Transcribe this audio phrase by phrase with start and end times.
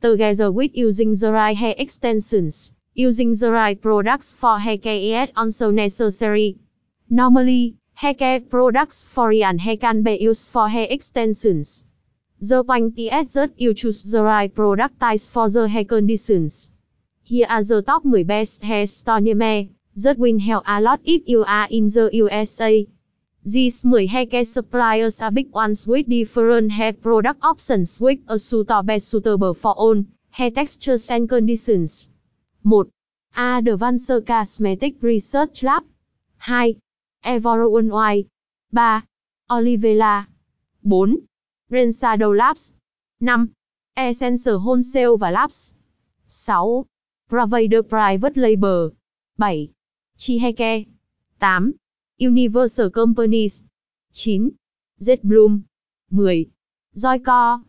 [0.00, 5.32] Together with using the right hair extensions, using the right products for hair care is
[5.36, 6.56] also necessary.
[7.10, 11.84] Normally, hair care products for Ryan hair can be used for hair extensions.
[12.40, 16.70] The point is that you choose the right product types for the hair conditions.
[17.24, 21.00] Here are the top 10 best hair store near me, that will help a lot
[21.04, 22.86] if you are in the USA.
[23.50, 28.38] This 10 hair care suppliers are big ones with different hair product options with a
[28.38, 32.10] suitable suitable for all hair textures and conditions.
[32.62, 32.90] 1.
[33.34, 35.82] Advanced Cosmetic Research Lab
[36.46, 36.76] 2.
[37.24, 38.28] Everone White
[38.70, 39.00] 3.
[39.50, 40.26] Olivella
[40.86, 41.06] 4.
[41.72, 42.74] Rensado Labs
[43.24, 43.48] 5.
[43.96, 45.72] Essence Wholesale và Labs
[46.26, 46.84] 6.
[47.30, 48.90] Provider Private Label
[49.38, 49.72] 7.
[50.18, 50.84] Chiheke
[51.40, 51.78] 8.
[52.18, 53.62] Universal Companies
[54.12, 54.58] 9.
[55.00, 55.64] ZBloom
[56.10, 56.50] 10.
[56.94, 57.68] Joyco